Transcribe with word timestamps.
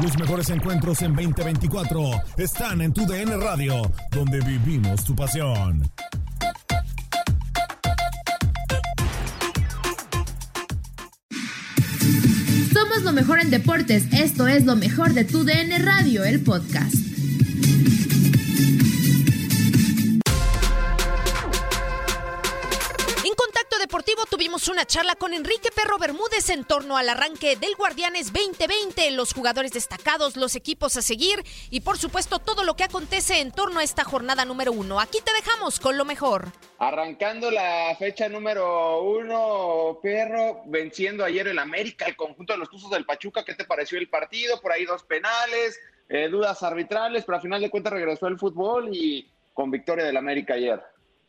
Los 0.00 0.16
mejores 0.16 0.48
encuentros 0.50 1.02
en 1.02 1.12
2024 1.12 2.10
están 2.36 2.80
en 2.82 2.92
tu 2.92 3.04
DN 3.04 3.36
Radio, 3.36 3.82
donde 4.12 4.38
vivimos 4.40 5.04
tu 5.04 5.16
pasión. 5.16 5.90
Somos 12.72 13.02
lo 13.02 13.12
mejor 13.12 13.40
en 13.40 13.50
deportes. 13.50 14.04
Esto 14.12 14.46
es 14.46 14.64
lo 14.64 14.76
mejor 14.76 15.14
de 15.14 15.24
tu 15.24 15.42
DN 15.42 15.76
Radio, 15.80 16.24
el 16.24 16.42
podcast. 16.42 17.07
Tuvimos 24.30 24.68
una 24.68 24.84
charla 24.84 25.14
con 25.14 25.32
Enrique 25.32 25.70
Perro 25.74 25.98
Bermúdez 25.98 26.50
en 26.50 26.64
torno 26.64 26.96
al 26.96 27.08
arranque 27.08 27.56
del 27.56 27.74
Guardianes 27.76 28.32
2020, 28.32 29.10
los 29.12 29.32
jugadores 29.32 29.72
destacados, 29.72 30.36
los 30.36 30.54
equipos 30.54 30.96
a 30.96 31.02
seguir 31.02 31.42
y 31.70 31.80
por 31.80 31.98
supuesto 31.98 32.38
todo 32.38 32.64
lo 32.64 32.74
que 32.74 32.84
acontece 32.84 33.40
en 33.40 33.52
torno 33.52 33.80
a 33.80 33.84
esta 33.84 34.04
jornada 34.04 34.44
número 34.44 34.72
uno. 34.72 35.00
Aquí 35.00 35.18
te 35.24 35.32
dejamos 35.32 35.80
con 35.80 35.96
lo 35.96 36.04
mejor. 36.04 36.46
Arrancando 36.78 37.50
la 37.50 37.96
fecha 37.98 38.28
número 38.28 39.02
uno, 39.02 39.98
Perro, 40.02 40.62
venciendo 40.66 41.24
ayer 41.24 41.48
el 41.48 41.58
América, 41.58 42.06
el 42.06 42.16
conjunto 42.16 42.52
de 42.52 42.58
los 42.58 42.70
Tuzos 42.70 42.90
del 42.90 43.06
Pachuca. 43.06 43.44
¿Qué 43.44 43.54
te 43.54 43.64
pareció 43.64 43.98
el 43.98 44.08
partido? 44.08 44.60
Por 44.60 44.72
ahí 44.72 44.84
dos 44.84 45.02
penales, 45.04 45.78
eh, 46.08 46.28
dudas 46.28 46.62
arbitrales, 46.62 47.24
pero 47.24 47.36
al 47.36 47.42
final 47.42 47.60
de 47.60 47.70
cuentas 47.70 47.92
regresó 47.92 48.26
el 48.26 48.38
fútbol 48.38 48.90
y 48.92 49.30
con 49.54 49.70
victoria 49.70 50.04
del 50.04 50.16
América 50.16 50.54
ayer. 50.54 50.80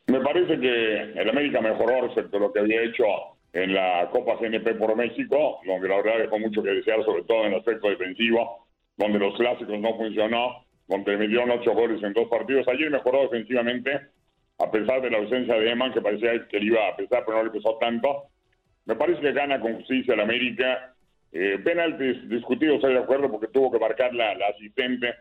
Me 0.07 0.19
parece 0.21 0.59
que 0.59 1.01
el 1.19 1.29
América 1.29 1.61
mejoró 1.61 2.01
respecto 2.07 2.37
a 2.37 2.39
lo 2.39 2.51
que 2.51 2.59
había 2.59 2.81
hecho 2.81 3.05
en 3.53 3.73
la 3.73 4.09
Copa 4.11 4.37
CNP 4.39 4.75
por 4.75 4.95
México, 4.95 5.59
donde 5.65 5.87
la 5.87 5.97
verdad 5.97 6.19
dejó 6.19 6.39
mucho 6.39 6.61
que 6.61 6.71
desear, 6.71 7.03
sobre 7.03 7.23
todo 7.23 7.45
en 7.45 7.53
el 7.53 7.59
aspecto 7.59 7.89
defensivo, 7.89 8.67
donde 8.97 9.19
los 9.19 9.35
clásicos 9.35 9.79
no 9.79 9.95
funcionó, 9.97 10.65
donde 10.87 11.17
me 11.17 11.27
dieron 11.27 11.51
ocho 11.51 11.73
goles 11.73 12.01
en 12.03 12.13
dos 12.13 12.27
partidos. 12.27 12.67
Ayer 12.67 12.89
mejoró 12.89 13.21
defensivamente, 13.23 13.99
a 14.57 14.71
pesar 14.71 15.01
de 15.01 15.09
la 15.09 15.19
ausencia 15.19 15.55
de 15.55 15.71
Eman, 15.71 15.93
que 15.93 16.01
parecía 16.01 16.47
que 16.47 16.59
le 16.59 16.65
iba 16.65 16.87
a 16.87 16.95
pesar, 16.95 17.23
pero 17.25 17.37
no 17.37 17.43
le 17.45 17.51
pesó 17.51 17.77
tanto. 17.79 18.25
Me 18.85 18.95
parece 18.95 19.21
que 19.21 19.31
gana 19.31 19.59
con 19.59 19.75
justicia 19.75 20.13
el 20.13 20.19
América. 20.19 20.95
Eh, 21.31 21.59
penaltis 21.63 22.27
discutidos, 22.27 22.75
estoy 22.75 22.93
de 22.93 22.99
acuerdo, 22.99 23.29
porque 23.29 23.47
tuvo 23.47 23.71
que 23.71 23.79
marcar 23.79 24.13
la, 24.13 24.33
la 24.35 24.47
asistente 24.47 25.13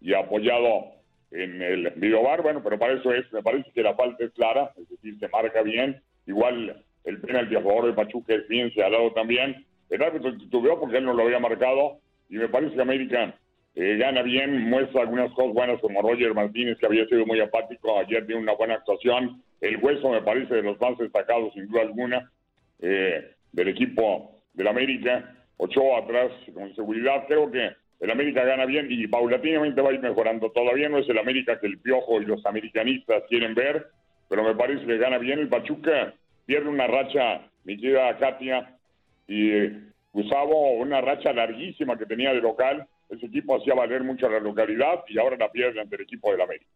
y 0.00 0.12
apoyado 0.12 0.92
en 1.34 1.60
el 1.60 1.92
videobar, 1.96 2.42
bueno, 2.42 2.62
pero 2.62 2.78
para 2.78 2.94
eso 2.94 3.12
es, 3.12 3.30
me 3.32 3.42
parece 3.42 3.70
que 3.72 3.82
la 3.82 3.94
falta 3.94 4.24
es 4.24 4.32
clara, 4.32 4.72
es 4.80 4.88
decir, 4.88 5.18
se 5.18 5.28
marca 5.28 5.62
bien, 5.62 6.00
igual 6.26 6.84
el 7.04 7.20
penalti 7.20 7.56
a 7.56 7.60
favor 7.60 7.86
de 7.86 7.92
Pachuca 7.92 8.34
es 8.34 8.46
bien 8.46 8.72
señalado 8.72 9.12
también, 9.12 9.66
el 9.90 10.02
árbitro 10.02 10.36
titubeó 10.38 10.78
porque 10.78 10.98
él 10.98 11.04
no 11.04 11.12
lo 11.12 11.24
había 11.24 11.40
marcado, 11.40 11.98
y 12.28 12.36
me 12.36 12.48
parece 12.48 12.76
que 12.76 12.82
América 12.82 13.36
eh, 13.74 13.96
gana 13.96 14.22
bien, 14.22 14.70
muestra 14.70 15.02
algunas 15.02 15.32
cosas 15.32 15.52
buenas 15.54 15.80
como 15.80 16.02
Roger 16.02 16.32
Martínez, 16.34 16.78
que 16.78 16.86
había 16.86 17.04
sido 17.06 17.26
muy 17.26 17.40
apático, 17.40 17.98
ayer 17.98 18.24
tiene 18.26 18.40
una 18.40 18.54
buena 18.54 18.74
actuación, 18.74 19.42
el 19.60 19.76
hueso 19.78 20.10
me 20.10 20.22
parece 20.22 20.54
de 20.54 20.62
los 20.62 20.80
más 20.80 20.96
destacados, 20.98 21.52
sin 21.54 21.66
duda 21.66 21.82
alguna, 21.82 22.30
eh, 22.80 23.32
del 23.50 23.68
equipo 23.68 24.40
del 24.52 24.68
América, 24.68 25.34
Ochoa 25.56 25.98
atrás 25.98 26.30
con 26.52 26.72
seguridad, 26.76 27.24
creo 27.26 27.50
que 27.50 27.70
el 28.00 28.10
América 28.10 28.44
gana 28.44 28.66
bien 28.66 28.86
y 28.90 29.06
paulatinamente 29.06 29.80
va 29.80 29.90
a 29.90 29.94
ir 29.94 30.00
mejorando. 30.00 30.50
Todavía 30.50 30.88
no 30.88 30.98
es 30.98 31.08
el 31.08 31.18
América 31.18 31.58
que 31.60 31.66
el 31.66 31.78
Piojo 31.78 32.20
y 32.20 32.26
los 32.26 32.44
americanistas 32.46 33.22
quieren 33.28 33.54
ver, 33.54 33.88
pero 34.28 34.42
me 34.42 34.54
parece 34.54 34.84
que 34.84 34.98
gana 34.98 35.18
bien. 35.18 35.38
El 35.38 35.48
Pachuca 35.48 36.14
pierde 36.46 36.68
una 36.68 36.86
racha, 36.86 37.48
mi 37.64 37.76
querida 37.78 38.16
Katia, 38.18 38.76
y 39.26 39.50
eh, 39.50 39.80
Gustavo, 40.12 40.72
una 40.72 41.00
racha 41.00 41.32
larguísima 41.32 41.96
que 41.96 42.06
tenía 42.06 42.32
de 42.32 42.40
local. 42.40 42.86
Ese 43.08 43.26
equipo 43.26 43.56
hacía 43.56 43.74
valer 43.74 44.02
mucho 44.02 44.28
la 44.28 44.40
localidad 44.40 45.04
y 45.08 45.18
ahora 45.18 45.36
la 45.36 45.50
pierde 45.50 45.80
ante 45.80 45.96
el 45.96 46.02
equipo 46.02 46.30
del 46.30 46.40
América. 46.42 46.66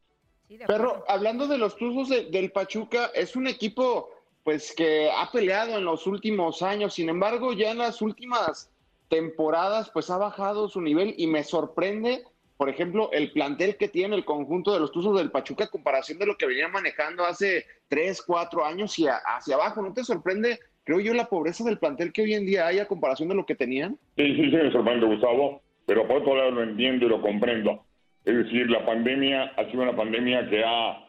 Pero 0.66 1.04
hablando 1.08 1.46
de 1.46 1.58
los 1.58 1.76
Tuzos 1.76 2.08
de- 2.08 2.24
del 2.30 2.50
Pachuca, 2.52 3.10
es 3.14 3.36
un 3.36 3.46
equipo 3.46 4.10
pues 4.44 4.74
que 4.74 5.10
ha 5.10 5.30
peleado 5.30 5.76
en 5.76 5.84
los 5.84 6.06
últimos 6.06 6.62
años, 6.62 6.94
sin 6.94 7.10
embargo, 7.10 7.52
ya 7.52 7.72
en 7.72 7.78
las 7.78 8.00
últimas 8.00 8.70
temporadas 9.08 9.90
pues 9.92 10.10
ha 10.10 10.18
bajado 10.18 10.68
su 10.68 10.80
nivel 10.80 11.14
y 11.16 11.26
me 11.26 11.42
sorprende, 11.42 12.22
por 12.56 12.68
ejemplo, 12.68 13.10
el 13.12 13.32
plantel 13.32 13.76
que 13.76 13.88
tiene 13.88 14.16
el 14.16 14.24
conjunto 14.24 14.72
de 14.72 14.80
los 14.80 14.92
Tuzos 14.92 15.16
del 15.16 15.30
Pachuca 15.30 15.64
a 15.64 15.70
comparación 15.70 16.18
de 16.18 16.26
lo 16.26 16.36
que 16.36 16.46
venía 16.46 16.68
manejando 16.68 17.24
hace 17.24 17.64
tres, 17.88 18.22
cuatro 18.22 18.64
años 18.64 18.98
y 18.98 19.06
hacia 19.06 19.54
abajo. 19.54 19.82
¿No 19.82 19.92
te 19.92 20.04
sorprende, 20.04 20.58
creo 20.84 21.00
yo, 21.00 21.14
la 21.14 21.28
pobreza 21.28 21.64
del 21.64 21.78
plantel 21.78 22.12
que 22.12 22.22
hoy 22.22 22.34
en 22.34 22.46
día 22.46 22.66
hay 22.66 22.78
a 22.78 22.88
comparación 22.88 23.28
de 23.28 23.34
lo 23.34 23.46
que 23.46 23.54
tenían? 23.54 23.96
Sí, 24.16 24.34
sí, 24.36 24.50
sí, 24.50 24.56
me 24.56 24.72
sorprende, 24.72 25.06
Gustavo, 25.06 25.62
pero 25.86 26.06
por 26.06 26.18
otro 26.18 26.36
lado 26.36 26.50
lo 26.50 26.62
entiendo 26.62 27.06
y 27.06 27.08
lo 27.08 27.22
comprendo. 27.22 27.84
Es 28.24 28.36
decir, 28.36 28.68
la 28.68 28.84
pandemia 28.84 29.44
ha 29.56 29.64
sido 29.70 29.82
una 29.82 29.96
pandemia 29.96 30.50
que 30.50 30.62
ha, 30.62 31.08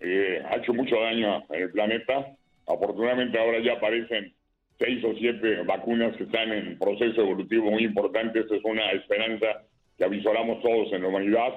eh, 0.00 0.42
ha 0.48 0.56
hecho 0.56 0.72
mucho 0.72 0.96
daño 0.98 1.44
en 1.50 1.62
el 1.62 1.70
planeta. 1.70 2.34
Afortunadamente 2.66 3.38
ahora 3.38 3.58
ya 3.58 3.74
aparecen 3.74 4.32
seis 4.78 5.04
o 5.04 5.14
siete 5.16 5.62
vacunas 5.62 6.16
que 6.16 6.24
están 6.24 6.52
en 6.52 6.78
proceso 6.78 7.20
evolutivo 7.20 7.70
muy 7.70 7.84
importante. 7.84 8.40
Esta 8.40 8.56
es 8.56 8.64
una 8.64 8.90
esperanza 8.92 9.62
que 9.96 10.04
avisoramos 10.04 10.62
todos 10.62 10.92
en 10.92 11.02
la 11.02 11.08
humanidad, 11.08 11.52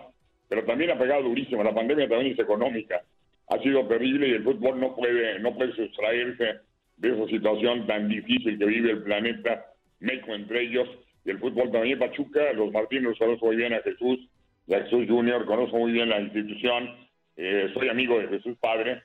pero 0.48 0.64
también 0.66 0.92
ha 0.92 1.00
pegado 1.00 1.24
durísimo. 1.24 1.64
La 1.64 1.74
pandemia 1.74 2.08
también 2.08 2.34
es 2.34 2.40
económica. 2.40 3.02
Ha 3.50 3.60
sido 3.60 3.88
terrible 3.88 4.28
y 4.28 4.32
el 4.32 4.44
fútbol 4.44 4.80
no 4.80 4.96
puede, 4.96 5.40
no 5.40 5.56
puede 5.56 5.74
sustraerse 5.74 6.60
de 6.98 7.10
esa 7.10 7.28
situación 7.28 7.88
tan 7.88 8.10
difícil 8.10 8.58
que 8.58 8.66
vive 8.66 8.92
el 8.92 9.04
planeta, 9.04 9.66
México 10.00 10.34
entre 10.34 10.64
ellos, 10.64 10.88
y 11.24 11.30
el 11.30 11.40
fútbol 11.40 11.72
también 11.72 12.00
Pachuca, 12.00 12.54
los 12.54 12.72
Martínez 12.72 13.18
conozco 13.18 13.48
muy 13.48 13.56
bien 13.56 13.74
a 13.74 13.82
Jesús, 13.82 14.20
y 14.68 14.74
a 14.74 14.82
Jesús 14.82 15.06
Junior, 15.08 15.46
conozco 15.46 15.78
muy 15.78 15.92
bien 15.92 16.10
la 16.10 16.20
institución, 16.20 16.90
eh, 17.36 17.70
soy 17.74 17.90
amigo 17.90 18.20
de 18.20 18.28
Jesús 18.28 18.58
Padre, 18.60 19.04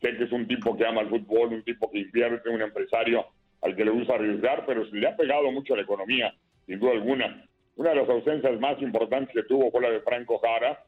sé 0.00 0.16
que 0.16 0.24
es 0.24 0.32
un 0.32 0.46
tipo 0.46 0.76
que 0.76 0.86
ama 0.86 1.02
el 1.02 1.08
fútbol, 1.08 1.52
un 1.52 1.62
tipo 1.62 1.90
que 1.90 1.98
invierte, 1.98 2.48
un 2.48 2.62
empresario 2.62 3.26
al 3.66 3.76
que 3.76 3.84
le 3.84 3.90
gusta 3.90 4.14
arriesgar, 4.14 4.64
pero 4.66 4.88
se 4.88 4.96
le 4.96 5.08
ha 5.08 5.16
pegado 5.16 5.50
mucho 5.50 5.74
a 5.74 5.76
la 5.76 5.82
economía, 5.82 6.32
sin 6.66 6.78
duda 6.78 6.92
alguna. 6.92 7.44
Una 7.76 7.90
de 7.90 7.96
las 7.96 8.08
ausencias 8.08 8.58
más 8.60 8.80
importantes 8.80 9.34
que 9.34 9.42
tuvo 9.42 9.70
fue 9.70 9.82
la 9.82 9.90
de 9.90 10.00
Franco 10.00 10.38
Jara, 10.38 10.82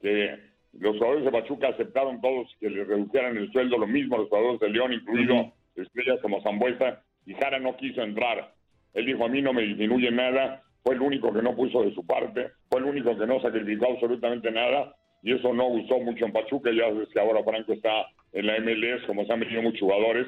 que 0.00 0.38
los 0.78 0.96
jugadores 0.96 1.24
de 1.24 1.30
Pachuca 1.30 1.68
aceptaron 1.68 2.20
todos 2.20 2.48
que 2.60 2.70
le 2.70 2.84
redujeran 2.84 3.36
el 3.36 3.50
sueldo, 3.52 3.78
lo 3.78 3.86
mismo 3.86 4.16
los 4.16 4.28
jugadores 4.28 4.60
de 4.60 4.70
León, 4.70 4.92
incluido 4.92 5.52
estrellas 5.76 6.20
como 6.22 6.42
Zambuesa 6.42 7.02
y 7.26 7.34
Jara 7.34 7.58
no 7.58 7.76
quiso 7.76 8.02
entrar. 8.02 8.52
Él 8.94 9.06
dijo, 9.06 9.24
a 9.24 9.28
mí 9.28 9.42
no 9.42 9.52
me 9.52 9.62
disminuye 9.62 10.10
nada, 10.10 10.62
fue 10.82 10.94
el 10.94 11.00
único 11.00 11.32
que 11.32 11.42
no 11.42 11.56
puso 11.56 11.82
de 11.82 11.94
su 11.94 12.06
parte, 12.06 12.50
fue 12.70 12.80
el 12.80 12.86
único 12.86 13.18
que 13.18 13.26
no 13.26 13.40
sacrificó 13.40 13.90
absolutamente 13.90 14.50
nada 14.50 14.94
y 15.22 15.32
eso 15.32 15.52
no 15.52 15.68
gustó 15.68 15.98
mucho 16.00 16.26
en 16.26 16.32
Pachuca, 16.32 16.70
ya 16.70 16.84
sabes 16.84 17.08
que 17.08 17.20
ahora 17.20 17.42
Franco 17.42 17.72
está 17.72 18.06
en 18.32 18.46
la 18.46 18.58
MLS, 18.60 19.04
como 19.06 19.24
se 19.24 19.32
han 19.32 19.40
venido 19.40 19.62
muchos 19.62 19.80
jugadores, 19.80 20.26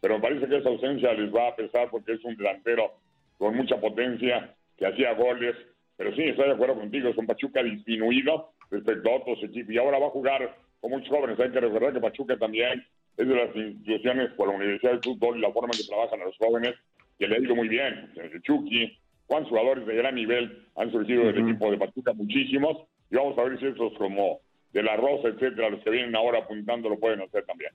pero 0.00 0.16
me 0.16 0.20
parece 0.20 0.46
que 0.46 0.58
esa 0.58 0.68
ausencia 0.68 1.12
les 1.14 1.34
va 1.34 1.48
a 1.48 1.56
pesar 1.56 1.90
porque 1.90 2.12
es 2.12 2.24
un 2.24 2.36
delantero 2.36 2.92
con 3.38 3.56
mucha 3.56 3.80
potencia, 3.80 4.54
que 4.76 4.86
hacía 4.86 5.14
goles, 5.14 5.56
pero 5.96 6.14
sí, 6.14 6.22
estoy 6.22 6.46
de 6.46 6.54
acuerdo 6.54 6.74
contigo, 6.74 7.08
es 7.08 7.16
un 7.16 7.26
Pachuca 7.26 7.62
disminuido 7.62 8.50
respecto 8.70 9.10
a 9.10 9.16
otros 9.16 9.42
equipos. 9.42 9.72
Y 9.72 9.78
ahora 9.78 9.98
va 9.98 10.06
a 10.06 10.10
jugar 10.10 10.56
con 10.80 10.90
muchos 10.90 11.08
jóvenes, 11.08 11.40
hay 11.40 11.50
que 11.50 11.60
recordar 11.60 11.92
que 11.92 12.00
Pachuca 12.00 12.36
también 12.36 12.84
es 13.16 13.26
de 13.26 13.34
las 13.34 13.56
instituciones 13.56 14.30
por 14.32 14.48
la 14.48 14.56
Universidad 14.56 14.92
de 14.92 15.00
Fútbol 15.02 15.38
y 15.38 15.40
la 15.40 15.52
forma 15.52 15.70
en 15.72 15.80
que 15.80 15.88
trabajan 15.88 16.20
a 16.20 16.24
los 16.26 16.36
jóvenes, 16.36 16.74
que 17.18 17.26
le 17.26 17.36
ha 17.36 17.40
ido 17.40 17.54
muy 17.54 17.68
bien, 17.68 18.12
el 18.16 18.42
Chucky, 18.42 18.98
cuántos 19.26 19.48
jugadores 19.48 19.86
de 19.86 19.96
gran 19.96 20.14
nivel 20.14 20.66
han 20.76 20.92
surgido 20.92 21.24
del 21.24 21.38
equipo 21.38 21.70
de 21.70 21.78
Pachuca, 21.78 22.12
muchísimos, 22.12 22.86
y 23.10 23.16
vamos 23.16 23.38
a 23.38 23.44
ver 23.44 23.58
si 23.58 23.66
estos 23.66 23.94
como 23.94 24.40
de 24.72 24.82
la 24.82 24.96
Rosa, 24.96 25.28
etcétera, 25.28 25.70
los 25.70 25.82
que 25.82 25.90
vienen 25.90 26.14
ahora 26.14 26.40
apuntando 26.40 26.90
lo 26.90 26.98
pueden 26.98 27.22
hacer 27.22 27.44
también. 27.46 27.72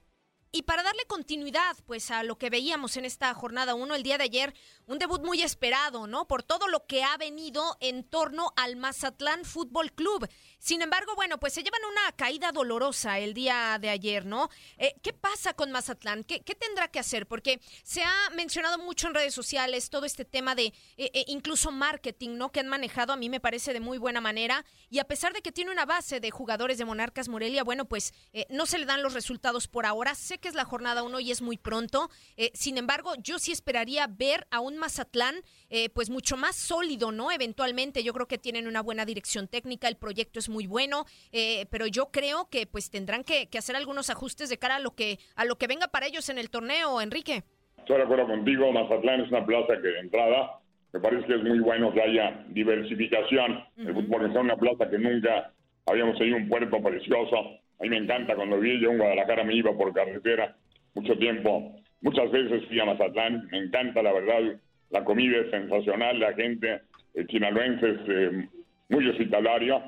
Y 0.53 0.63
para 0.63 0.83
darle 0.83 1.05
continuidad, 1.07 1.77
pues, 1.85 2.11
a 2.11 2.23
lo 2.23 2.37
que 2.37 2.49
veíamos 2.49 2.97
en 2.97 3.05
esta 3.05 3.33
jornada 3.33 3.73
1, 3.73 3.95
el 3.95 4.03
día 4.03 4.17
de 4.17 4.25
ayer, 4.25 4.53
un 4.85 4.99
debut 4.99 5.23
muy 5.23 5.41
esperado, 5.41 6.07
¿no? 6.07 6.27
Por 6.27 6.43
todo 6.43 6.67
lo 6.67 6.85
que 6.85 7.03
ha 7.03 7.15
venido 7.15 7.77
en 7.79 8.03
torno 8.03 8.51
al 8.57 8.75
Mazatlán 8.75 9.45
Fútbol 9.45 9.93
Club. 9.93 10.27
Sin 10.61 10.83
embargo, 10.83 11.15
bueno, 11.15 11.39
pues 11.39 11.53
se 11.53 11.63
llevan 11.63 11.81
una 11.91 12.11
caída 12.15 12.51
dolorosa 12.51 13.17
el 13.17 13.33
día 13.33 13.79
de 13.81 13.89
ayer, 13.89 14.25
¿no? 14.25 14.49
Eh, 14.77 14.93
¿Qué 15.01 15.11
pasa 15.11 15.55
con 15.55 15.71
Mazatlán? 15.71 16.23
¿Qué, 16.23 16.39
tendrá 16.39 16.87
que 16.87 16.99
hacer? 16.99 17.25
Porque 17.25 17.59
se 17.83 18.03
ha 18.03 18.29
mencionado 18.35 18.77
mucho 18.77 19.07
en 19.07 19.15
redes 19.15 19.33
sociales 19.33 19.89
todo 19.89 20.05
este 20.05 20.23
tema 20.23 20.53
de 20.53 20.65
eh, 20.65 20.73
eh, 20.97 21.25
incluso 21.27 21.71
marketing, 21.71 22.37
¿no? 22.37 22.51
Que 22.51 22.59
han 22.59 22.67
manejado, 22.67 23.11
a 23.11 23.17
mí 23.17 23.27
me 23.27 23.39
parece 23.39 23.73
de 23.73 23.79
muy 23.79 23.97
buena 23.97 24.21
manera. 24.21 24.63
Y 24.91 24.99
a 24.99 25.05
pesar 25.05 25.33
de 25.33 25.41
que 25.41 25.51
tiene 25.51 25.71
una 25.71 25.87
base 25.87 26.19
de 26.19 26.29
jugadores 26.29 26.77
de 26.77 26.85
Monarcas 26.85 27.27
Morelia, 27.27 27.63
bueno, 27.63 27.85
pues 27.85 28.13
no 28.49 28.67
se 28.67 28.77
le 28.77 28.85
dan 28.85 29.01
los 29.01 29.13
resultados 29.13 29.67
por 29.67 29.87
ahora. 29.87 30.13
Sé 30.13 30.37
que 30.37 30.47
es 30.47 30.53
la 30.53 30.65
jornada 30.65 31.01
1 31.01 31.19
y 31.21 31.31
es 31.31 31.41
muy 31.41 31.57
pronto. 31.57 32.11
Eh, 32.37 32.51
sin 32.53 32.77
embargo, 32.77 33.15
yo 33.15 33.39
sí 33.39 33.51
esperaría 33.51 34.07
ver 34.07 34.47
a 34.51 34.59
un 34.59 34.77
Mazatlán 34.77 35.43
eh, 35.69 35.89
pues 35.89 36.09
mucho 36.09 36.37
más 36.37 36.55
sólido, 36.55 37.11
¿no? 37.11 37.31
Eventualmente 37.31 38.03
yo 38.03 38.13
creo 38.13 38.27
que 38.27 38.37
tienen 38.37 38.67
una 38.67 38.81
buena 38.81 39.05
dirección 39.05 39.47
técnica, 39.47 39.87
el 39.87 39.97
proyecto 39.97 40.39
es 40.39 40.49
muy 40.51 40.67
bueno, 40.67 41.05
eh, 41.31 41.65
pero 41.71 41.87
yo 41.87 42.11
creo 42.11 42.47
que 42.51 42.67
pues 42.67 42.91
tendrán 42.91 43.23
que, 43.23 43.47
hacer 43.57 43.75
algunos 43.75 44.09
ajustes 44.09 44.49
de 44.49 44.57
cara 44.57 44.75
a 44.75 44.79
lo 44.79 44.91
que 44.91 45.17
a 45.35 45.45
lo 45.45 45.55
que 45.55 45.67
venga 45.67 45.87
para 45.87 46.05
ellos 46.05 46.29
en 46.29 46.37
el 46.37 46.49
torneo, 46.49 47.01
Enrique. 47.01 47.43
Estoy 47.77 47.97
de 47.97 48.03
acuerdo 48.03 48.27
contigo, 48.27 48.71
Mazatlán 48.71 49.21
es 49.21 49.29
una 49.29 49.45
plaza 49.45 49.73
que 49.81 49.87
de 49.87 49.99
entrada 49.99 50.59
me 50.93 50.99
parece 50.99 51.25
que 51.25 51.35
es 51.35 51.43
muy 51.43 51.59
bueno 51.59 51.93
que 51.93 52.01
haya 52.01 52.45
diversificación. 52.49 53.63
El 53.77 53.93
fútbol 53.93 54.29
es 54.29 54.35
una 54.35 54.57
plaza 54.57 54.89
que 54.89 54.97
nunca 54.97 55.51
habíamos 55.85 56.17
tenido 56.17 56.37
un 56.37 56.49
puerto 56.49 56.81
precioso 56.81 57.61
a 57.81 57.83
mí 57.83 57.89
me 57.89 57.97
encanta 57.97 58.35
cuando 58.35 58.59
vi 58.59 58.79
yo 58.79 58.91
en 58.91 58.99
Guadalajara, 58.99 59.43
me 59.43 59.55
iba 59.55 59.75
por 59.75 59.91
carretera 59.91 60.55
mucho 60.93 61.17
tiempo. 61.17 61.81
Muchas 62.01 62.29
veces 62.29 62.63
fui 62.67 62.79
a 62.79 62.85
Mazatlán, 62.85 63.47
me 63.51 63.57
encanta 63.57 64.03
la 64.03 64.13
verdad, 64.13 64.59
la 64.91 65.03
comida 65.03 65.39
es 65.39 65.49
sensacional, 65.49 66.19
la 66.19 66.33
gente 66.33 66.81
el 67.15 67.25
chinaloense 67.25 67.89
es 67.89 67.99
eh, 68.07 68.49
muy 68.89 69.07
hospitalario. 69.07 69.81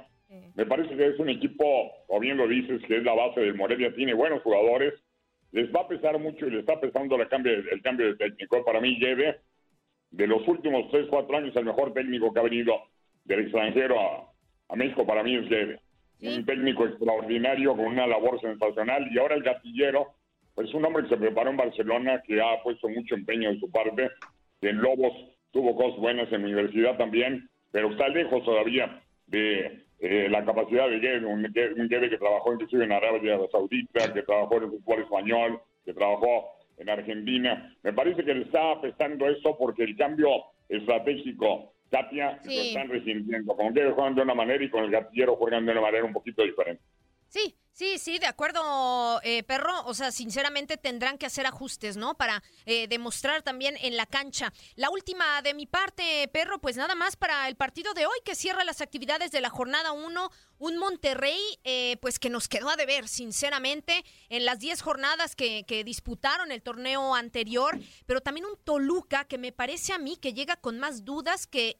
Me 0.56 0.66
parece 0.66 0.96
que 0.96 1.08
es 1.08 1.20
un 1.20 1.30
equipo, 1.30 1.66
o 2.08 2.20
bien 2.20 2.38
lo 2.38 2.48
dices, 2.48 2.82
que 2.88 2.98
es 2.98 3.04
la 3.04 3.14
base 3.14 3.42
del 3.42 3.56
Morelia, 3.56 3.94
tiene 3.96 4.14
buenos 4.14 4.42
jugadores. 4.42 4.94
Les 5.52 5.74
va 5.74 5.82
a 5.82 5.88
pesar 5.88 6.20
mucho 6.20 6.48
y 6.48 6.52
le 6.52 6.60
está 6.60 6.80
pesando 6.80 7.16
el 7.16 7.28
cambio, 7.28 7.52
el 7.54 7.82
cambio 7.82 8.08
de 8.08 8.16
técnico. 8.16 8.64
Para 8.66 8.82
mí, 8.82 8.98
Lleve, 9.00 9.40
de 10.12 10.28
los 10.28 10.48
últimos 10.48 10.90
3, 10.92 11.08
4 11.10 11.38
años, 11.38 11.56
el 11.56 11.66
mejor 11.66 11.94
técnico 11.94 12.34
que 12.34 12.40
ha 12.40 12.44
venido 12.44 12.74
del 13.26 13.42
extranjero 13.42 14.00
a, 14.00 14.32
a 14.70 14.76
México, 14.76 15.06
para 15.06 15.24
mí 15.24 15.36
es 15.36 15.50
Lleve 15.50 15.80
un 16.24 16.46
técnico 16.46 16.86
extraordinario 16.86 17.76
con 17.76 17.86
una 17.86 18.08
labor 18.08 18.40
sensacional 18.40 19.08
y 19.12 19.20
ahora 19.20 19.36
el 19.36 19.44
gatillero, 19.44 20.14
pues 20.56 20.74
un 20.74 20.86
hombre 20.86 21.04
que 21.04 21.10
se 21.10 21.18
preparó 21.18 21.50
en 21.50 21.58
Barcelona, 21.58 22.22
que 22.26 22.42
ha 22.42 22.62
puesto 22.64 22.88
mucho 22.90 23.16
empeño 23.16 23.50
en 23.50 23.60
su 23.60 23.70
parte, 23.72 24.10
en 24.62 24.82
Lobos 24.82 25.14
tuvo 25.52 25.76
cosas 25.76 26.00
buenas 26.00 26.32
en 26.32 26.42
la 26.42 26.48
universidad 26.48 26.98
también, 26.98 27.50
pero 27.72 27.92
está 27.92 28.08
lejos 28.08 28.44
todavía 28.46 29.02
de 29.28 29.84
eh, 30.06 30.28
la 30.28 30.44
capacidad 30.44 30.90
de 30.90 31.00
Guede, 31.00 31.26
un, 31.26 31.44
Guede 31.44 32.10
que 32.10 32.18
trabajó 32.18 32.52
inclusive 32.52 32.84
en 32.84 32.92
Arabia 32.92 33.40
Saudita, 33.50 34.14
que 34.14 34.24
trabajó 34.24 34.58
en 34.58 34.64
el 34.64 34.70
fútbol 34.72 35.02
español, 35.02 35.62
que 35.86 35.94
trabajó 35.94 36.50
en 36.78 36.90
Argentina. 36.90 37.74
Me 37.84 37.94
parece 37.94 38.26
que 38.26 38.34
le 38.34 38.42
está 38.42 38.74
afectando 38.74 39.30
esto 39.30 39.58
porque 39.58 39.84
el 39.84 39.96
cambio 39.96 40.28
estratégico 40.68 41.72
Tapia 41.90 42.38
lo 42.44 42.52
están 42.52 42.90
resintiendo. 42.90 43.56
Con 43.56 43.74
que 43.74 43.92
juegan 43.92 44.16
de 44.16 44.24
una 44.24 44.34
manera 44.34 44.62
y 44.62 44.70
con 44.70 44.84
el 44.84 44.92
gatillero 44.92 45.38
juegan 45.38 45.66
de 45.66 45.72
una 45.72 45.80
manera 45.82 46.04
un 46.04 46.12
poquito 46.12 46.44
diferente. 46.44 46.84
Sí, 47.30 47.56
Sí, 47.76 47.98
sí, 47.98 48.20
de 48.20 48.28
acuerdo, 48.28 49.20
eh, 49.24 49.42
perro. 49.42 49.74
O 49.86 49.96
sea, 49.96 50.12
sinceramente 50.12 50.78
tendrán 50.78 51.18
que 51.18 51.26
hacer 51.26 51.48
ajustes, 51.48 51.98
¿no? 51.98 52.16
Para 52.16 52.44
eh, 52.68 52.88
demostrar 52.88 53.42
también 53.42 53.76
en 53.82 53.98
la 53.98 54.06
cancha. 54.06 54.54
La 54.76 54.92
última 54.92 55.42
de 55.42 55.56
mi 55.56 55.66
parte, 55.66 56.30
perro, 56.32 56.62
pues 56.62 56.78
nada 56.78 56.94
más 56.94 57.16
para 57.16 57.48
el 57.48 57.56
partido 57.56 57.96
de 57.96 58.06
hoy 58.06 58.18
que 58.24 58.36
cierra 58.36 58.64
las 58.64 58.82
actividades 58.82 59.32
de 59.32 59.42
la 59.42 59.50
jornada 59.50 59.92
1. 59.92 60.30
Un 60.60 60.78
Monterrey, 60.78 61.40
eh, 61.64 61.98
pues 62.02 62.20
que 62.20 62.30
nos 62.30 62.48
quedó 62.48 62.70
a 62.70 62.76
deber, 62.76 63.08
sinceramente, 63.08 64.04
en 64.30 64.46
las 64.46 64.60
10 64.60 64.82
jornadas 64.82 65.36
que, 65.36 65.64
disputaron 65.84 66.52
el 66.52 66.62
torneo 66.62 67.16
anterior. 67.16 67.80
Pero 68.06 68.22
también 68.22 68.46
un 68.46 68.58
Toluca 68.64 69.26
que 69.26 69.38
me 69.38 69.52
parece 69.52 69.94
a 69.94 69.98
mí 69.98 70.18
que 70.18 70.34
llega 70.34 70.56
con 70.56 70.80
más 70.80 71.04
dudas 71.04 71.48
que, 71.48 71.76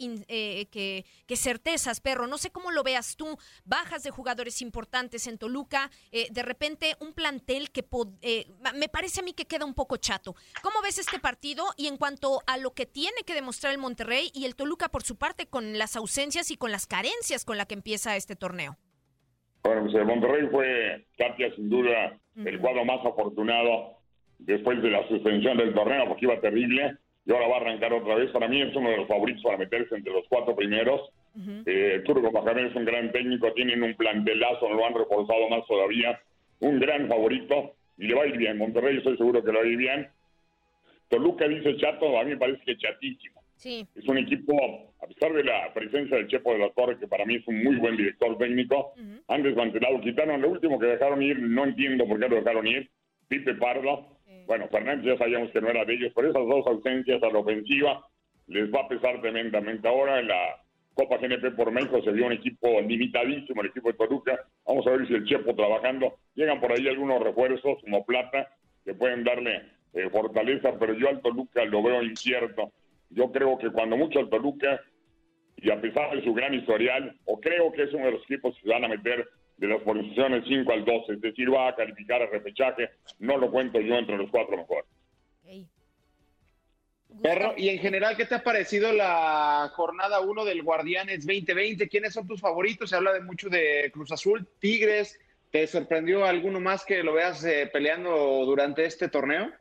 que, 0.72 1.06
que 1.26 1.38
certezas, 1.38 2.02
perro. 2.02 2.28
No 2.28 2.38
sé 2.38 2.50
cómo 2.50 2.72
lo 2.72 2.84
veas 2.84 3.16
tú. 3.16 3.38
Bajas 3.66 4.04
de 4.04 4.12
jugadores 4.12 4.62
importantes 4.62 5.28
en 5.28 5.38
Toluca 5.38 5.92
eh, 6.12 6.28
de 6.32 6.44
repente 6.44 6.96
un 7.00 7.14
plantel 7.14 7.72
que 7.72 7.86
eh, 8.22 8.48
me 8.76 8.90
parece 8.90 9.20
a 9.20 9.24
mí 9.24 9.34
que 9.34 9.46
queda 9.46 9.66
un 9.66 9.74
poco 9.74 9.98
chato. 9.98 10.36
¿Cómo 10.62 10.82
ves 10.82 10.98
este 10.98 11.20
partido? 11.20 11.66
Y 11.78 11.88
en 11.88 11.98
cuanto 11.98 12.42
a 12.48 12.58
lo 12.58 12.74
que 12.74 12.86
tiene 12.86 13.24
que 13.26 13.34
demostrar 13.34 13.72
el 13.72 13.80
Monterrey 13.80 14.32
y 14.34 14.46
el 14.46 14.56
Toluca 14.56 14.90
por 14.90 15.04
su 15.04 15.16
parte 15.16 15.48
con 15.48 15.78
las 15.78 15.96
ausencias 15.96 16.52
y 16.52 16.58
con 16.58 16.72
las 16.72 16.88
carencias 16.88 17.46
con 17.46 17.58
la 17.58 17.66
que 17.66 17.76
empieza 17.76 18.16
este 18.16 18.36
torneo. 18.36 18.73
Bueno, 19.64 19.84
pues 19.84 19.96
el 19.96 20.06
Monterrey 20.06 20.48
fue, 20.52 21.06
Katia, 21.18 21.54
sin 21.56 21.70
duda, 21.70 22.18
el 22.36 22.60
cuadro 22.60 22.84
más 22.84 23.06
afortunado 23.06 23.98
después 24.40 24.82
de 24.82 24.90
la 24.92 25.08
suspensión 25.08 25.58
del 25.58 25.74
torneo, 25.74 26.08
porque 26.08 26.26
iba 26.26 26.40
terrible, 26.42 26.98
y 27.26 27.32
ahora 27.32 27.48
va 27.48 27.56
a 27.56 27.62
arrancar 27.62 27.94
otra 27.94 28.16
vez. 28.16 28.30
Para 28.32 28.48
mí 28.48 28.62
es 28.62 28.76
uno 28.76 28.90
de 28.90 28.98
los 28.98 29.08
favoritos 29.08 29.42
para 29.44 29.58
meterse 29.58 29.96
entre 29.96 30.12
los 30.12 30.26
cuatro 30.28 30.56
primeros. 30.56 31.10
Eh, 31.66 32.02
Turco 32.06 32.32
Mohamed 32.32 32.66
es 32.66 32.76
un 32.76 32.86
gran 32.86 33.12
técnico, 33.12 33.54
tienen 33.54 33.82
un 33.82 33.94
plantelazo, 33.96 34.70
lo 34.70 34.86
han 34.86 34.94
reforzado 34.94 35.48
más 35.50 35.66
todavía. 35.66 36.20
Un 36.60 36.80
gran 36.80 37.08
favorito 37.08 37.76
y 37.98 38.08
le 38.08 38.16
va 38.16 38.24
a 38.24 38.28
ir 38.28 38.38
bien. 38.38 38.58
Monterrey 38.58 38.98
estoy 38.98 39.18
seguro 39.18 39.44
que 39.44 39.52
le 39.52 39.58
va 39.58 39.64
a 39.64 39.68
ir 39.68 39.78
bien. 39.78 40.08
Toluca 41.08 41.48
dice 41.48 41.78
chato, 41.78 42.20
a 42.20 42.24
mí 42.24 42.32
me 42.32 42.38
parece 42.38 42.64
que 42.66 42.78
chatísimo. 42.78 43.43
Es 43.96 44.08
un 44.08 44.18
equipo, 44.18 44.54
a 45.02 45.08
pesar 45.08 45.34
de 45.34 45.44
la 45.44 45.74
presencia 45.74 46.18
del 46.18 46.28
Chepo 46.28 46.52
de 46.54 46.60
la 46.60 46.70
Torre, 46.72 47.00
que 47.00 47.08
para 47.08 47.26
mí 47.26 47.36
es 47.36 47.48
un 47.48 47.64
muy 47.64 47.78
buen 47.78 47.96
director 47.96 48.38
técnico, 48.38 48.94
han 49.28 49.44
desmantelado, 49.44 50.02
quitaron 50.02 50.42
lo 50.42 50.50
último 50.50 50.78
que 50.80 50.88
dejaron 50.88 51.22
ir, 51.22 51.40
no 51.40 51.64
entiendo 51.64 52.06
por 52.08 52.20
qué 52.20 52.28
lo 52.28 52.36
dejaron 52.36 52.68
ir, 52.68 52.90
Pipe 53.28 53.56
Pardo. 53.56 54.18
Bueno, 54.46 54.68
Fernández 54.68 55.06
ya 55.06 55.18
sabíamos 55.18 55.52
que 55.52 55.62
no 55.62 55.70
era 55.70 55.86
de 55.86 55.94
ellos, 55.94 56.12
pero 56.16 56.30
esas 56.30 56.46
dos 56.46 56.68
ausencias 56.68 57.24
a 57.24 57.30
la 57.30 57.40
ofensiva 57.40 58.06
les 58.48 58.70
va 58.74 58.82
a 58.82 58.88
pesar 58.88 59.22
tremendamente. 59.22 59.88
Ahora 59.88 60.20
en 60.20 60.28
la 60.28 60.64
Copa 60.94 61.18
GNP 61.18 61.52
por 61.52 61.72
México 61.72 62.02
se 62.04 62.12
vio 62.12 62.28
un 62.28 62.34
equipo 62.34 62.82
limitadísimo, 62.82 63.62
el 63.62 63.70
equipo 63.70 63.90
de 63.90 63.98
Toluca. 63.98 64.40
Vamos 64.66 64.86
a 64.86 64.92
ver 64.92 65.08
si 65.08 65.14
el 65.14 65.26
Chepo 65.26 65.56
trabajando. 65.56 66.16
Llegan 66.36 66.60
por 66.60 66.72
ahí 66.72 66.88
algunos 66.88 67.22
refuerzos 67.22 67.80
como 67.82 68.06
Plata 68.06 68.50
que 68.84 68.94
pueden 68.94 69.24
darle 69.24 69.64
eh, 69.94 70.10
fortaleza, 70.12 70.78
pero 70.78 70.94
yo 70.94 71.10
al 71.10 71.22
Toluca 71.22 71.66
lo 71.66 71.82
veo 71.82 72.04
incierto. 72.04 72.72
Yo 73.14 73.32
creo 73.32 73.58
que 73.58 73.70
cuando 73.70 73.98
mucho 73.98 74.20
al 74.20 74.30
Toluca, 74.30 74.82
y 75.58 75.72
a 75.72 75.80
pesar 75.80 76.16
de 76.16 76.24
su 76.24 76.34
gran 76.34 76.54
historial, 76.54 77.16
o 77.26 77.40
creo 77.40 77.72
que 77.72 77.84
es 77.84 77.94
uno 77.94 78.06
de 78.06 78.12
los 78.14 78.24
equipos 78.24 78.56
que 78.56 78.64
se 78.64 78.70
van 78.70 78.86
a 78.86 78.90
meter 78.90 79.28
de 79.58 79.68
las 79.68 79.82
posiciones 79.82 80.44
5 80.48 80.72
al 80.72 80.84
12, 80.84 81.14
es 81.14 81.22
decir, 81.22 81.54
va 81.54 81.70
a 81.70 81.76
calificar 81.76 82.22
a 82.22 82.28
repechaje, 82.28 82.90
no 83.20 83.38
lo 83.38 83.52
cuento 83.52 83.80
yo 83.80 83.96
entre 83.96 84.18
los 84.18 84.30
cuatro 84.32 84.58
mejores. 84.58 84.86
Perro, 87.22 87.54
y 87.56 87.70
en 87.70 87.78
general, 87.78 88.18
¿qué 88.18 88.26
te 88.26 88.36
ha 88.36 88.44
parecido 88.44 88.92
la 88.92 89.72
jornada 89.74 90.20
1 90.20 90.46
del 90.46 90.64
Guardianes 90.64 91.26
2020? 91.26 91.88
¿Quiénes 91.88 92.14
son 92.14 92.28
tus 92.28 92.42
favoritos? 92.42 92.90
Se 92.90 92.96
habla 92.96 93.14
de 93.14 93.22
mucho 93.22 93.50
de 93.50 93.92
Cruz 93.94 94.12
Azul, 94.12 94.48
Tigres. 94.60 95.20
¿Te 95.52 95.68
sorprendió 95.68 96.26
alguno 96.26 96.60
más 96.60 96.84
que 96.84 97.04
lo 97.04 97.14
veas 97.14 97.46
eh, 97.46 97.70
peleando 97.72 98.44
durante 98.46 98.84
este 98.86 99.08
torneo? 99.08 99.52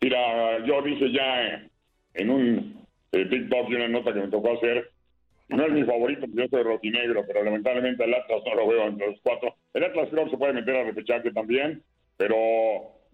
Mira, 0.00 0.66
yo 0.66 0.82
dije 0.82 1.12
ya 1.12 1.70
en 2.14 2.30
un 2.30 2.86
eh, 3.12 3.24
TikTok 3.26 3.70
y 3.70 3.74
una 3.74 3.88
nota 3.88 4.12
que 4.12 4.20
me 4.20 4.28
tocó 4.28 4.52
hacer, 4.52 4.90
no 5.48 5.66
es 5.66 5.72
mi 5.72 5.82
favorito, 5.82 6.26
yo 6.32 6.46
soy 6.48 6.62
rotinegro, 6.62 7.24
pero 7.26 7.42
lamentablemente 7.42 8.04
el 8.04 8.14
Atlas 8.14 8.42
no 8.46 8.54
lo 8.54 8.68
veo 8.68 8.86
entre 8.86 9.08
los 9.08 9.20
cuatro. 9.22 9.54
El 9.74 9.84
Atlas 9.84 10.08
creo 10.10 10.24
que 10.24 10.30
se 10.30 10.36
puede 10.36 10.52
meter 10.52 10.76
a 10.76 10.84
repechaje 10.84 11.32
también, 11.32 11.82
pero 12.16 12.36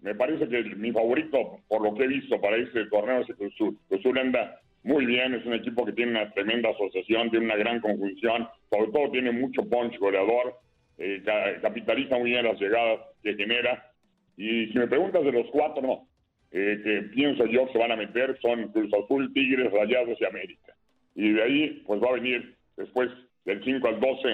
me 0.01 0.13
parece 0.13 0.47
que 0.47 0.63
mi 0.75 0.91
favorito, 0.91 1.59
por 1.67 1.81
lo 1.81 1.95
que 1.95 2.03
he 2.03 2.07
visto 2.07 2.39
para 2.39 2.57
este 2.57 2.85
torneo, 2.85 3.21
es 3.21 3.29
el 3.29 3.35
Cruz 3.35 4.17
anda 4.19 4.61
muy 4.83 5.05
bien, 5.05 5.33
es 5.33 5.45
un 5.45 5.53
equipo 5.53 5.85
que 5.85 5.93
tiene 5.93 6.11
una 6.11 6.31
tremenda 6.31 6.69
asociación, 6.69 7.29
tiene 7.31 7.45
una 7.45 7.55
gran 7.55 7.81
conjunción, 7.81 8.47
sobre 8.69 8.91
todo 8.91 9.11
tiene 9.11 9.31
mucho 9.31 9.67
punch 9.67 9.97
goleador, 9.97 10.59
eh, 10.97 11.23
capitaliza 11.61 12.17
muy 12.17 12.31
bien 12.31 12.45
las 12.45 12.59
llegadas 12.59 12.99
que 13.23 13.35
genera. 13.35 13.91
Y 14.37 14.67
si 14.67 14.77
me 14.77 14.87
preguntas 14.87 15.23
de 15.25 15.31
los 15.31 15.47
cuatro 15.51 16.06
que 16.51 17.09
pienso 17.13 17.45
yo 17.45 17.67
se 17.71 17.77
van 17.77 17.91
a 17.91 17.95
meter, 17.95 18.37
son 18.41 18.71
Cruz 18.71 18.91
Azul, 18.93 19.31
Tigres, 19.33 19.71
Rayados 19.71 20.19
y 20.19 20.25
América. 20.25 20.73
Y 21.15 21.33
de 21.33 21.43
ahí, 21.43 21.83
pues 21.85 22.01
va 22.01 22.09
a 22.09 22.13
venir 22.13 22.55
después 22.75 23.09
del 23.45 23.63
5 23.63 23.87
al 23.87 23.99
12, 23.99 24.27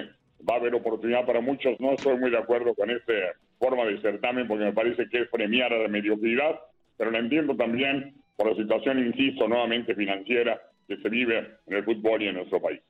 va 0.48 0.54
a 0.54 0.58
haber 0.58 0.74
oportunidad 0.74 1.26
para 1.26 1.40
muchos. 1.40 1.78
No 1.80 1.92
estoy 1.92 2.16
muy 2.18 2.30
de 2.30 2.38
acuerdo 2.38 2.74
con 2.74 2.90
esta 2.90 3.12
forma 3.58 3.84
de 3.86 4.00
certamen 4.00 4.46
porque 4.46 4.64
me 4.64 4.72
parece 4.72 5.08
que 5.08 5.22
es 5.22 5.28
premiar 5.28 5.72
a 5.72 5.78
la 5.78 5.88
mediocridad, 5.88 6.60
pero 6.96 7.10
lo 7.10 7.18
entiendo 7.18 7.56
también 7.56 8.14
por 8.36 8.50
la 8.50 8.56
situación, 8.56 8.98
insisto, 8.98 9.48
nuevamente 9.48 9.94
financiera 9.94 10.60
que 10.86 10.96
se 10.98 11.08
vive 11.08 11.58
en 11.66 11.76
el 11.76 11.84
fútbol 11.84 12.22
y 12.22 12.28
en 12.28 12.34
nuestro 12.36 12.60
país. 12.60 12.80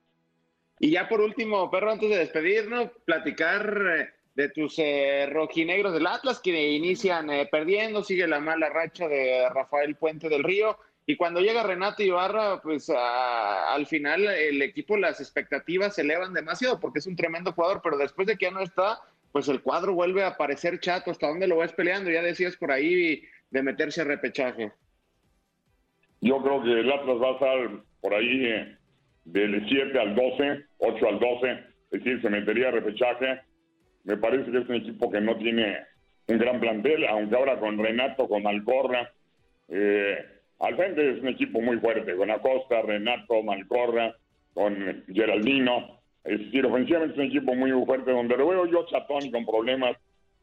Y 0.80 0.90
ya 0.90 1.08
por 1.08 1.20
último, 1.20 1.70
Perro, 1.70 1.92
antes 1.92 2.10
de 2.10 2.18
despedirnos, 2.18 2.90
platicar 3.04 3.82
eh, 3.96 4.08
de 4.34 4.48
tus 4.48 4.78
eh, 4.78 5.26
rojinegros 5.30 5.92
del 5.92 6.06
Atlas 6.06 6.40
que 6.40 6.72
inician 6.72 7.30
eh, 7.30 7.48
perdiendo, 7.50 8.02
sigue 8.02 8.26
la 8.26 8.40
mala 8.40 8.68
racha 8.68 9.08
de 9.08 9.48
Rafael 9.48 9.94
Puente 9.96 10.28
del 10.28 10.44
Río. 10.44 10.76
Y 11.06 11.16
cuando 11.16 11.40
llega 11.40 11.62
Renato 11.62 12.02
Ibarra, 12.02 12.62
pues 12.62 12.90
al 12.90 13.86
final 13.86 14.24
el 14.24 14.62
equipo, 14.62 14.96
las 14.96 15.20
expectativas 15.20 15.94
se 15.94 16.00
elevan 16.00 16.32
demasiado 16.32 16.80
porque 16.80 17.00
es 17.00 17.06
un 17.06 17.14
tremendo 17.14 17.52
jugador, 17.52 17.80
pero 17.82 17.98
después 17.98 18.26
de 18.26 18.36
que 18.36 18.46
ya 18.46 18.50
no 18.50 18.60
está, 18.60 19.00
pues 19.30 19.48
el 19.48 19.60
cuadro 19.60 19.92
vuelve 19.92 20.24
a 20.24 20.36
parecer 20.36 20.80
chato. 20.80 21.10
¿Hasta 21.10 21.28
dónde 21.28 21.46
lo 21.46 21.58
ves 21.58 21.72
peleando? 21.72 22.10
Ya 22.10 22.22
decías 22.22 22.56
por 22.56 22.72
ahí 22.72 23.22
de 23.50 23.62
meterse 23.62 24.00
a 24.00 24.04
repechaje. 24.04 24.72
Yo 26.20 26.42
creo 26.42 26.62
que 26.62 26.70
el 26.70 26.90
Atlas 26.90 27.16
va 27.20 27.28
a 27.28 27.32
estar 27.32 27.84
por 28.00 28.14
ahí 28.14 28.46
eh, 28.46 28.78
del 29.24 29.68
7 29.68 29.98
al 29.98 30.14
12, 30.14 30.66
8 30.78 31.08
al 31.08 31.20
12, 31.20 31.50
es 31.50 31.64
decir, 31.90 32.22
se 32.22 32.30
metería 32.30 32.68
a 32.68 32.70
repechaje. 32.70 33.40
Me 34.04 34.16
parece 34.16 34.50
que 34.50 34.58
es 34.58 34.68
un 34.68 34.76
equipo 34.76 35.10
que 35.10 35.20
no 35.20 35.36
tiene 35.36 35.78
un 36.28 36.38
gran 36.38 36.60
plantel, 36.60 37.06
aunque 37.06 37.36
ahora 37.36 37.58
con 37.58 37.78
Renato, 37.78 38.28
con 38.28 38.42
Malcorra, 38.42 39.10
eh, 39.68 40.18
al 40.60 40.76
frente 40.76 41.10
es 41.10 41.20
un 41.20 41.28
equipo 41.28 41.60
muy 41.60 41.78
fuerte, 41.78 42.14
con 42.16 42.30
Acosta, 42.30 42.82
Renato, 42.82 43.42
Malcorra, 43.42 44.14
con 44.52 45.04
Geraldino. 45.12 46.00
Es 46.22 46.38
decir, 46.38 46.64
ofensivamente 46.64 47.14
es 47.14 47.18
un 47.18 47.26
equipo 47.26 47.54
muy 47.54 47.70
fuerte, 47.84 48.12
donde 48.12 48.36
lo 48.36 48.48
veo 48.48 48.66
yo 48.66 48.86
chatón 48.86 49.24
y 49.24 49.30
con 49.30 49.44
problemas, 49.44 49.96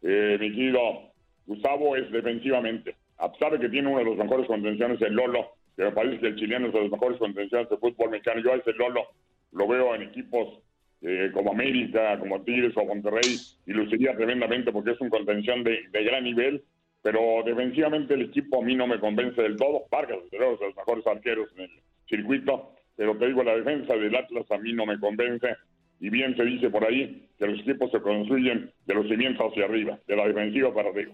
eh, 0.04 0.38
mi 0.40 0.52
querido 0.52 1.12
Gustavo, 1.48 1.96
es 1.96 2.12
defensivamente. 2.12 2.96
A 3.18 3.32
pesar 3.32 3.54
de 3.54 3.60
que 3.60 3.70
tiene 3.70 3.88
uno 3.88 4.00
de 4.00 4.06
los 4.06 4.18
mejores 4.18 4.48
contenciones, 4.48 5.02
el 5.02 5.14
Lolo, 5.14 5.54
que 5.76 5.84
me 5.84 5.92
parece 5.92 6.20
que 6.20 6.28
el 6.28 6.36
chileno 6.36 6.68
es 6.68 6.74
de 6.74 6.82
los 6.82 6.92
mejores 6.92 7.18
contenciones 7.18 7.70
de 7.70 7.78
fútbol 7.78 8.10
mexicano. 8.10 8.42
Yo 8.42 8.54
a 8.54 8.58
ese 8.58 8.74
Lolo 8.74 9.08
lo 9.52 9.68
veo 9.68 9.96
en 9.96 10.04
equipos 10.04 10.60
eh, 11.02 11.32
como 11.34 11.52
América, 11.52 12.20
como 12.20 12.44
Tigres 12.44 12.74
o 12.76 12.86
Monterrey, 12.86 13.38
y 13.66 13.74
luciría 13.74 14.16
tremendamente 14.16 14.72
porque 14.72 14.92
es 14.92 15.02
un 15.02 15.10
contención 15.10 15.64
de, 15.64 15.82
gran 15.92 16.24
nivel, 16.24 16.64
pero 17.02 17.42
defensivamente 17.44 18.14
el 18.14 18.24
equipo 18.24 18.62
a 18.62 18.66
mí 18.66 18.76
no 18.76 18.86
me 18.86 19.00
convence 19.00 19.42
del 19.42 19.58
todo. 19.58 19.86
Vargas, 19.90 20.20
es 20.26 20.32
de 20.32 20.40
los 20.40 20.60
mejores 20.76 21.08
arqueros 21.08 21.50
en 21.56 21.64
el 21.64 21.72
circuito, 22.08 22.76
pero 22.96 23.18
te 23.18 23.28
digo, 23.28 23.44
la 23.44 23.56
defensa 23.56 23.96
del 23.96 24.16
Atlas 24.16 24.46
a 24.52 24.58
mí 24.58 24.74
no 24.74 24.86
me 24.86 25.00
convence. 25.00 25.56
Y 26.00 26.10
bien 26.10 26.36
se 26.36 26.44
dice 26.44 26.70
por 26.70 26.86
ahí 26.86 27.28
que 27.38 27.48
los 27.48 27.60
equipos 27.60 27.92
se 27.92 28.02
construyen 28.02 28.72
de 28.86 28.94
los 28.94 29.08
cimientos 29.08 29.52
hacia 29.52 29.66
arriba, 29.66 30.00
de 30.08 30.16
la 30.16 30.28
defensiva 30.28 30.74
para 30.74 30.90
arriba. 30.90 31.14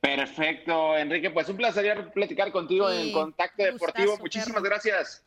Perfecto, 0.00 0.96
Enrique. 0.96 1.30
Pues 1.30 1.48
un 1.48 1.56
placer 1.56 2.10
platicar 2.12 2.52
contigo 2.52 2.90
en 2.90 3.12
Contacto 3.12 3.64
Deportivo. 3.64 4.16
Muchísimas 4.18 4.62
gracias. 4.62 5.24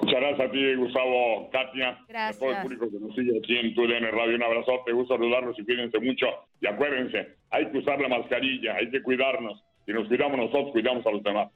Muchas 0.00 0.20
gracias 0.20 0.48
a 0.48 0.52
ti, 0.52 0.74
Gustavo, 0.74 1.50
Katia, 1.50 1.98
gracias. 2.08 2.36
a 2.36 2.38
todo 2.38 2.50
el 2.50 2.62
público 2.62 2.90
que 2.90 2.98
nos 2.98 3.14
sigue 3.14 3.38
aquí 3.38 3.56
en 3.56 3.74
TUDN 3.74 4.10
Radio. 4.12 4.36
Un 4.36 4.42
abrazote, 4.42 4.92
gusto 4.92 5.14
saludarlos 5.14 5.58
y 5.58 5.64
cuídense 5.64 5.98
mucho. 6.00 6.26
Y 6.60 6.66
acuérdense, 6.66 7.36
hay 7.50 7.70
que 7.70 7.78
usar 7.78 8.00
la 8.00 8.08
mascarilla, 8.08 8.74
hay 8.76 8.90
que 8.90 9.02
cuidarnos. 9.02 9.62
Si 9.86 9.92
nos 9.92 10.08
cuidamos 10.08 10.38
nosotros, 10.38 10.72
cuidamos 10.72 11.06
a 11.06 11.10
los 11.10 11.22
demás. 11.22 11.50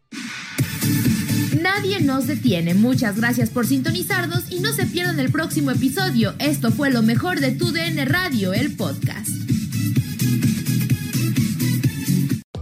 Nadie 1.63 2.01
nos 2.01 2.27
detiene. 2.27 2.75
Muchas 2.75 3.19
gracias 3.19 3.51
por 3.51 3.67
sintonizarnos 3.67 4.53
y 4.53 4.61
no 4.61 4.69
se 4.69 4.87
pierdan 4.87 5.19
el 5.19 5.33
próximo 5.33 5.71
episodio. 5.71 6.35
Esto 6.39 6.71
fue 6.71 6.91
lo 6.91 7.03
mejor 7.03 7.41
de 7.41 7.53
TUDN 7.53 8.07
Radio, 8.07 8.53
el 8.53 8.77
podcast. 8.77 9.48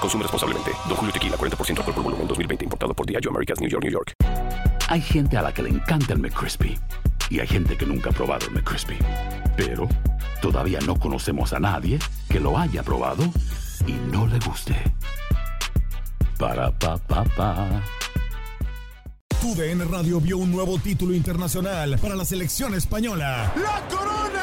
Consume 0.00 0.22
responsablemente. 0.22 0.70
Don 0.88 0.96
Julio 0.96 1.12
Tequila, 1.12 1.36
40% 1.36 1.78
alcohol 1.78 1.94
por 1.94 2.04
volumen, 2.04 2.26
2020. 2.26 2.64
Importado 2.64 2.94
por 2.94 3.06
Diageo 3.06 3.30
Americas, 3.30 3.60
New 3.60 3.68
York, 3.68 3.84
New 3.84 3.92
York. 3.92 4.14
Hay 4.88 5.00
gente 5.00 5.36
a 5.36 5.42
la 5.42 5.52
que 5.52 5.62
le 5.62 5.68
encanta 5.70 6.14
el 6.14 6.20
McCrispy. 6.20 6.78
Y 7.28 7.38
hay 7.40 7.46
gente 7.46 7.76
que 7.76 7.86
nunca 7.86 8.10
ha 8.10 8.12
probado 8.12 8.46
el 8.46 8.52
McCrispy. 8.52 8.98
Pero 9.56 9.88
todavía 10.40 10.80
no 10.80 10.98
conocemos 10.98 11.52
a 11.52 11.60
nadie 11.60 11.98
que 12.28 12.40
lo 12.40 12.58
haya 12.58 12.82
probado 12.82 13.22
y 13.86 13.92
no 13.92 14.26
le 14.26 14.38
guste. 14.40 14.74
Para, 16.38 16.70
pa, 16.78 16.96
pa, 16.96 17.24
pa. 17.24 17.82
TUDN 19.40 19.90
Radio 19.90 20.20
vio 20.20 20.38
un 20.38 20.50
nuevo 20.50 20.78
título 20.78 21.14
internacional 21.14 21.98
para 21.98 22.14
la 22.14 22.24
selección 22.24 22.74
española. 22.74 23.52
¡La 23.56 23.88
corona! 23.88 24.39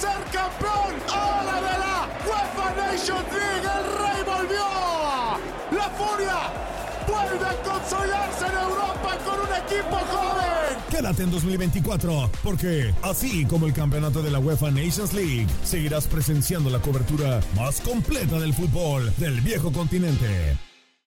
Ser 0.00 0.22
campeón! 0.32 0.94
¡Ahora 1.12 1.56
de 1.56 1.78
la 1.78 2.08
UEFA 2.26 2.74
Nations 2.76 3.32
League! 3.32 3.66
¡El 3.76 3.84
rey 4.00 4.20
volvió! 4.24 4.66
¡La 5.72 5.90
furia! 5.90 6.38
¡Vuelve 7.06 7.46
a 7.46 7.62
consolidarse 7.62 8.46
en 8.46 8.58
Europa 8.58 9.18
con 9.24 9.40
un 9.40 9.54
equipo 9.64 9.96
joven! 9.96 10.78
Quédate 10.90 11.22
en 11.22 11.30
2024, 11.30 12.30
porque 12.42 12.94
así 13.02 13.44
como 13.46 13.66
el 13.66 13.72
campeonato 13.72 14.22
de 14.22 14.30
la 14.30 14.38
UEFA 14.38 14.70
Nations 14.70 15.12
League, 15.12 15.46
seguirás 15.64 16.06
presenciando 16.06 16.70
la 16.70 16.80
cobertura 16.80 17.40
más 17.54 17.80
completa 17.80 18.38
del 18.38 18.54
fútbol 18.54 19.12
del 19.18 19.40
viejo 19.40 19.72
continente. 19.72 20.56